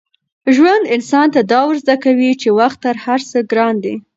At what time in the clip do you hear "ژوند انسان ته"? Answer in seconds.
0.55-1.41